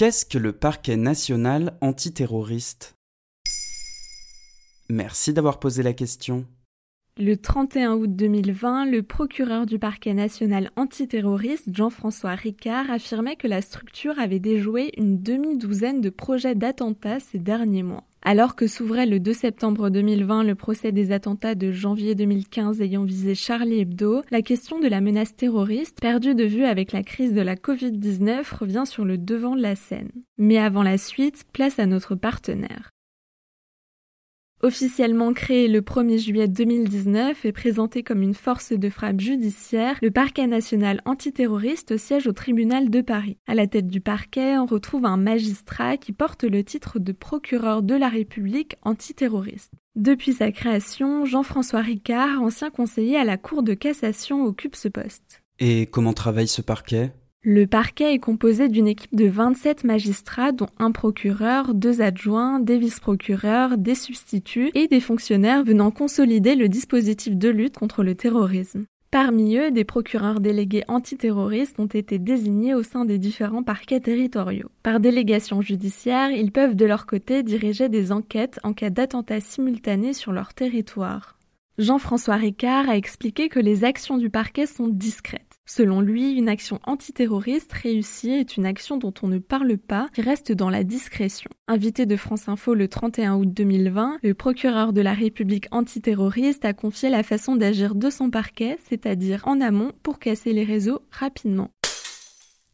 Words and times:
Qu'est-ce 0.00 0.24
que 0.24 0.38
le 0.38 0.52
parquet 0.52 0.96
national 0.96 1.76
antiterroriste? 1.82 2.94
Merci 4.88 5.34
d'avoir 5.34 5.60
posé 5.60 5.82
la 5.82 5.92
question. 5.92 6.46
Le 7.18 7.36
31 7.36 7.96
août 7.96 8.16
2020, 8.16 8.86
le 8.86 9.02
procureur 9.02 9.66
du 9.66 9.78
parquet 9.78 10.14
national 10.14 10.70
antiterroriste, 10.76 11.68
Jean-François 11.70 12.34
Ricard, 12.34 12.90
affirmait 12.90 13.36
que 13.36 13.46
la 13.46 13.60
structure 13.60 14.18
avait 14.18 14.38
déjoué 14.38 14.90
une 14.96 15.20
demi-douzaine 15.20 16.00
de 16.00 16.08
projets 16.08 16.54
d'attentats 16.54 17.20
ces 17.20 17.38
derniers 17.38 17.82
mois. 17.82 18.04
Alors 18.22 18.54
que 18.54 18.66
s'ouvrait 18.66 19.06
le 19.06 19.18
2 19.18 19.32
septembre 19.32 19.88
2020 19.88 20.44
le 20.44 20.54
procès 20.54 20.92
des 20.92 21.10
attentats 21.10 21.54
de 21.54 21.72
janvier 21.72 22.14
2015 22.14 22.82
ayant 22.82 23.04
visé 23.04 23.34
Charlie 23.34 23.80
Hebdo, 23.80 24.22
la 24.30 24.42
question 24.42 24.78
de 24.78 24.88
la 24.88 25.00
menace 25.00 25.34
terroriste, 25.34 25.98
perdue 26.00 26.34
de 26.34 26.44
vue 26.44 26.64
avec 26.64 26.92
la 26.92 27.02
crise 27.02 27.32
de 27.32 27.40
la 27.40 27.56
Covid-19, 27.56 28.54
revient 28.54 28.84
sur 28.84 29.06
le 29.06 29.16
devant 29.16 29.56
de 29.56 29.62
la 29.62 29.74
scène. 29.74 30.10
Mais 30.36 30.58
avant 30.58 30.82
la 30.82 30.98
suite, 30.98 31.44
place 31.54 31.78
à 31.78 31.86
notre 31.86 32.14
partenaire. 32.14 32.90
Officiellement 34.62 35.32
créé 35.32 35.68
le 35.68 35.80
1er 35.80 36.18
juillet 36.18 36.46
2019 36.46 37.46
et 37.46 37.52
présenté 37.52 38.02
comme 38.02 38.20
une 38.20 38.34
force 38.34 38.74
de 38.74 38.90
frappe 38.90 39.18
judiciaire, 39.18 39.96
le 40.02 40.10
parquet 40.10 40.46
national 40.46 41.00
antiterroriste 41.06 41.96
siège 41.96 42.26
au 42.26 42.32
tribunal 42.32 42.90
de 42.90 43.00
Paris. 43.00 43.38
À 43.46 43.54
la 43.54 43.66
tête 43.66 43.86
du 43.86 44.02
parquet, 44.02 44.58
on 44.58 44.66
retrouve 44.66 45.06
un 45.06 45.16
magistrat 45.16 45.96
qui 45.96 46.12
porte 46.12 46.44
le 46.44 46.62
titre 46.62 46.98
de 46.98 47.12
procureur 47.12 47.82
de 47.82 47.94
la 47.94 48.10
République 48.10 48.76
antiterroriste. 48.82 49.72
Depuis 49.96 50.34
sa 50.34 50.52
création, 50.52 51.24
Jean-François 51.24 51.80
Ricard, 51.80 52.42
ancien 52.42 52.68
conseiller 52.68 53.16
à 53.16 53.24
la 53.24 53.38
Cour 53.38 53.62
de 53.62 53.72
cassation, 53.72 54.44
occupe 54.44 54.76
ce 54.76 54.88
poste. 54.88 55.42
Et 55.58 55.86
comment 55.86 56.12
travaille 56.12 56.48
ce 56.48 56.60
parquet? 56.60 57.12
Le 57.42 57.66
parquet 57.66 58.12
est 58.12 58.18
composé 58.18 58.68
d'une 58.68 58.86
équipe 58.86 59.14
de 59.14 59.26
27 59.26 59.84
magistrats 59.84 60.52
dont 60.52 60.68
un 60.78 60.92
procureur, 60.92 61.72
deux 61.72 62.02
adjoints, 62.02 62.60
des 62.60 62.76
vice-procureurs, 62.76 63.78
des 63.78 63.94
substituts 63.94 64.70
et 64.74 64.88
des 64.88 65.00
fonctionnaires 65.00 65.64
venant 65.64 65.90
consolider 65.90 66.54
le 66.54 66.68
dispositif 66.68 67.38
de 67.38 67.48
lutte 67.48 67.78
contre 67.78 68.02
le 68.02 68.14
terrorisme. 68.14 68.84
Parmi 69.10 69.56
eux, 69.56 69.70
des 69.70 69.84
procureurs 69.84 70.40
délégués 70.40 70.84
antiterroristes 70.86 71.80
ont 71.80 71.86
été 71.86 72.18
désignés 72.18 72.74
au 72.74 72.82
sein 72.82 73.06
des 73.06 73.18
différents 73.18 73.62
parquets 73.62 74.00
territoriaux. 74.00 74.68
Par 74.82 75.00
délégation 75.00 75.62
judiciaire, 75.62 76.30
ils 76.30 76.52
peuvent 76.52 76.76
de 76.76 76.84
leur 76.84 77.06
côté 77.06 77.42
diriger 77.42 77.88
des 77.88 78.12
enquêtes 78.12 78.60
en 78.64 78.74
cas 78.74 78.90
d'attentats 78.90 79.40
simultanés 79.40 80.12
sur 80.12 80.32
leur 80.32 80.52
territoire. 80.52 81.38
Jean-François 81.78 82.36
Ricard 82.36 82.90
a 82.90 82.96
expliqué 82.98 83.48
que 83.48 83.60
les 83.60 83.84
actions 83.84 84.18
du 84.18 84.28
parquet 84.28 84.66
sont 84.66 84.88
discrètes. 84.88 85.49
Selon 85.72 86.00
lui, 86.00 86.32
une 86.32 86.48
action 86.48 86.80
antiterroriste 86.82 87.72
réussie 87.72 88.32
est 88.32 88.56
une 88.56 88.66
action 88.66 88.96
dont 88.96 89.14
on 89.22 89.28
ne 89.28 89.38
parle 89.38 89.78
pas, 89.78 90.08
qui 90.12 90.20
reste 90.20 90.50
dans 90.50 90.68
la 90.68 90.82
discrétion. 90.82 91.48
Invité 91.68 92.06
de 92.06 92.16
France 92.16 92.48
Info 92.48 92.74
le 92.74 92.88
31 92.88 93.36
août 93.36 93.48
2020, 93.54 94.18
le 94.20 94.34
procureur 94.34 94.92
de 94.92 95.00
la 95.00 95.14
République 95.14 95.68
antiterroriste 95.70 96.64
a 96.64 96.72
confié 96.72 97.08
la 97.08 97.22
façon 97.22 97.54
d'agir 97.54 97.94
de 97.94 98.10
son 98.10 98.30
parquet, 98.30 98.78
c'est-à-dire 98.88 99.46
en 99.46 99.60
amont, 99.60 99.92
pour 100.02 100.18
casser 100.18 100.52
les 100.52 100.64
réseaux 100.64 101.02
rapidement. 101.12 101.70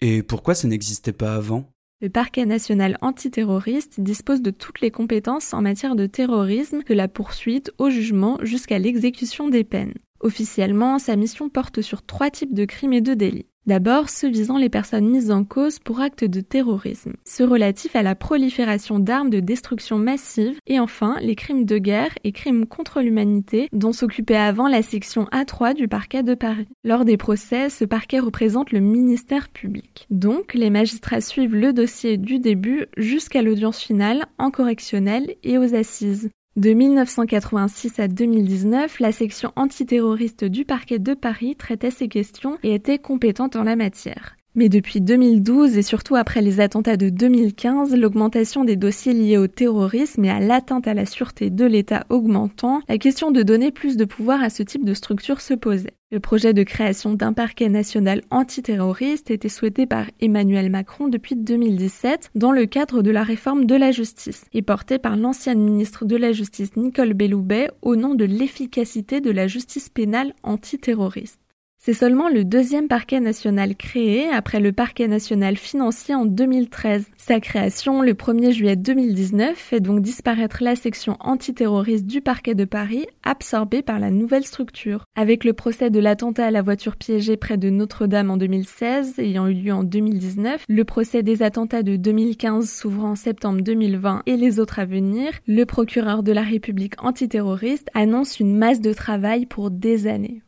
Et 0.00 0.24
pourquoi 0.24 0.56
ça 0.56 0.66
n'existait 0.66 1.12
pas 1.12 1.36
avant? 1.36 1.70
Le 2.00 2.10
parquet 2.10 2.44
national 2.44 2.98
antiterroriste 3.02 4.00
dispose 4.00 4.42
de 4.42 4.50
toutes 4.50 4.80
les 4.80 4.90
compétences 4.90 5.54
en 5.54 5.62
matière 5.62 5.94
de 5.94 6.06
terrorisme, 6.06 6.82
de 6.82 6.94
la 6.94 7.06
poursuite 7.06 7.70
au 7.78 7.88
jugement 7.88 8.38
jusqu'à 8.42 8.80
l'exécution 8.80 9.48
des 9.48 9.62
peines. 9.62 9.94
Officiellement, 10.20 10.98
sa 10.98 11.16
mission 11.16 11.48
porte 11.48 11.80
sur 11.80 12.02
trois 12.02 12.30
types 12.30 12.54
de 12.54 12.64
crimes 12.64 12.92
et 12.92 13.00
de 13.00 13.14
délits. 13.14 13.46
D'abord, 13.66 14.08
ceux 14.08 14.30
visant 14.30 14.56
les 14.56 14.70
personnes 14.70 15.08
mises 15.08 15.30
en 15.30 15.44
cause 15.44 15.78
pour 15.78 16.00
actes 16.00 16.24
de 16.24 16.40
terrorisme, 16.40 17.12
ceux 17.24 17.44
relatifs 17.44 17.94
à 17.94 18.02
la 18.02 18.14
prolifération 18.14 18.98
d'armes 18.98 19.28
de 19.28 19.38
destruction 19.38 19.98
massive, 19.98 20.58
et 20.66 20.80
enfin 20.80 21.16
les 21.20 21.36
crimes 21.36 21.66
de 21.66 21.76
guerre 21.76 22.12
et 22.24 22.32
crimes 22.32 22.66
contre 22.66 23.00
l'humanité 23.00 23.68
dont 23.72 23.92
s'occupait 23.92 24.34
avant 24.34 24.66
la 24.66 24.82
section 24.82 25.24
A3 25.26 25.74
du 25.74 25.88
parquet 25.88 26.22
de 26.22 26.34
Paris. 26.34 26.68
Lors 26.84 27.04
des 27.04 27.18
procès, 27.18 27.68
ce 27.68 27.84
parquet 27.84 28.18
représente 28.18 28.72
le 28.72 28.80
ministère 28.80 29.50
public. 29.50 30.06
Donc, 30.10 30.54
les 30.54 30.70
magistrats 30.70 31.20
suivent 31.20 31.54
le 31.54 31.72
dossier 31.72 32.16
du 32.16 32.38
début 32.38 32.86
jusqu'à 32.96 33.42
l'audience 33.42 33.78
finale 33.78 34.24
en 34.38 34.50
correctionnel 34.50 35.36
et 35.42 35.58
aux 35.58 35.74
assises. 35.74 36.30
De 36.56 36.72
1986 36.72 38.00
à 38.00 38.08
2019, 38.08 38.98
la 38.98 39.12
section 39.12 39.52
antiterroriste 39.54 40.44
du 40.44 40.64
parquet 40.64 40.98
de 40.98 41.14
Paris 41.14 41.54
traitait 41.54 41.92
ces 41.92 42.08
questions 42.08 42.58
et 42.64 42.74
était 42.74 42.98
compétente 42.98 43.54
en 43.54 43.62
la 43.62 43.76
matière. 43.76 44.34
Mais 44.56 44.68
depuis 44.68 45.00
2012 45.00 45.78
et 45.78 45.82
surtout 45.82 46.16
après 46.16 46.42
les 46.42 46.58
attentats 46.58 46.96
de 46.96 47.08
2015, 47.08 47.94
l'augmentation 47.94 48.64
des 48.64 48.74
dossiers 48.74 49.12
liés 49.12 49.38
au 49.38 49.46
terrorisme 49.46 50.24
et 50.24 50.30
à 50.30 50.40
l'atteinte 50.40 50.88
à 50.88 50.94
la 50.94 51.06
sûreté 51.06 51.50
de 51.50 51.64
l'État 51.64 52.04
augmentant, 52.08 52.80
la 52.88 52.98
question 52.98 53.30
de 53.30 53.42
donner 53.42 53.70
plus 53.70 53.96
de 53.96 54.04
pouvoir 54.04 54.42
à 54.42 54.50
ce 54.50 54.64
type 54.64 54.84
de 54.84 54.94
structure 54.94 55.40
se 55.40 55.54
posait. 55.54 55.94
Le 56.10 56.18
projet 56.18 56.52
de 56.52 56.64
création 56.64 57.14
d'un 57.14 57.32
parquet 57.32 57.68
national 57.68 58.22
antiterroriste 58.32 59.30
était 59.30 59.48
souhaité 59.48 59.86
par 59.86 60.06
Emmanuel 60.20 60.68
Macron 60.68 61.06
depuis 61.06 61.36
2017 61.36 62.30
dans 62.34 62.50
le 62.50 62.66
cadre 62.66 63.02
de 63.02 63.12
la 63.12 63.22
réforme 63.22 63.66
de 63.66 63.76
la 63.76 63.92
justice 63.92 64.46
et 64.52 64.62
porté 64.62 64.98
par 64.98 65.16
l'ancienne 65.16 65.62
ministre 65.62 66.04
de 66.04 66.16
la 66.16 66.32
Justice 66.32 66.74
Nicole 66.74 67.14
Belloubet 67.14 67.70
au 67.82 67.94
nom 67.94 68.16
de 68.16 68.24
l'efficacité 68.24 69.20
de 69.20 69.30
la 69.30 69.46
justice 69.46 69.88
pénale 69.88 70.34
antiterroriste. 70.42 71.39
C'est 71.82 71.94
seulement 71.94 72.28
le 72.28 72.44
deuxième 72.44 72.88
parquet 72.88 73.20
national 73.20 73.74
créé 73.74 74.28
après 74.28 74.60
le 74.60 74.70
parquet 74.70 75.08
national 75.08 75.56
financier 75.56 76.14
en 76.14 76.26
2013. 76.26 77.06
Sa 77.16 77.40
création, 77.40 78.02
le 78.02 78.12
1er 78.12 78.52
juillet 78.52 78.76
2019, 78.76 79.56
fait 79.56 79.80
donc 79.80 80.02
disparaître 80.02 80.62
la 80.62 80.76
section 80.76 81.16
antiterroriste 81.20 82.04
du 82.04 82.20
parquet 82.20 82.54
de 82.54 82.66
Paris, 82.66 83.06
absorbée 83.22 83.80
par 83.80 83.98
la 83.98 84.10
nouvelle 84.10 84.44
structure. 84.44 85.04
Avec 85.16 85.42
le 85.42 85.54
procès 85.54 85.88
de 85.88 86.00
l'attentat 86.00 86.48
à 86.48 86.50
la 86.50 86.60
voiture 86.60 86.98
piégée 86.98 87.38
près 87.38 87.56
de 87.56 87.70
Notre-Dame 87.70 88.30
en 88.30 88.36
2016, 88.36 89.18
ayant 89.18 89.46
eu 89.46 89.54
lieu 89.54 89.72
en 89.72 89.82
2019, 89.82 90.66
le 90.68 90.84
procès 90.84 91.22
des 91.22 91.42
attentats 91.42 91.82
de 91.82 91.96
2015 91.96 92.68
s'ouvrant 92.68 93.12
en 93.12 93.16
septembre 93.16 93.62
2020 93.62 94.24
et 94.26 94.36
les 94.36 94.60
autres 94.60 94.80
à 94.80 94.84
venir, 94.84 95.30
le 95.46 95.64
procureur 95.64 96.22
de 96.22 96.32
la 96.32 96.42
République 96.42 97.02
antiterroriste 97.02 97.88
annonce 97.94 98.38
une 98.38 98.54
masse 98.54 98.82
de 98.82 98.92
travail 98.92 99.46
pour 99.46 99.70
des 99.70 100.06
années. 100.06 100.42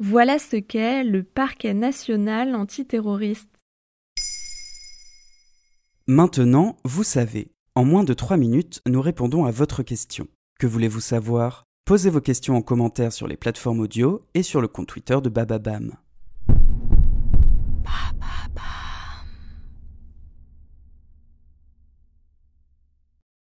Voilà 0.00 0.38
ce 0.38 0.54
qu'est 0.54 1.02
le 1.02 1.24
parquet 1.24 1.74
national 1.74 2.54
antiterroriste. 2.54 3.50
Maintenant, 6.06 6.76
vous 6.84 7.02
savez. 7.02 7.50
En 7.74 7.84
moins 7.84 8.04
de 8.04 8.14
3 8.14 8.36
minutes, 8.36 8.80
nous 8.86 9.00
répondons 9.00 9.44
à 9.44 9.50
votre 9.50 9.82
question. 9.82 10.28
Que 10.60 10.68
voulez-vous 10.68 11.00
savoir? 11.00 11.64
Posez 11.84 12.10
vos 12.10 12.20
questions 12.20 12.54
en 12.56 12.62
commentaire 12.62 13.12
sur 13.12 13.26
les 13.26 13.36
plateformes 13.36 13.80
audio 13.80 14.24
et 14.34 14.44
sur 14.44 14.60
le 14.60 14.68
compte 14.68 14.86
Twitter 14.86 15.18
de 15.20 15.28
Bababam. 15.28 15.88
Ba, 15.88 16.07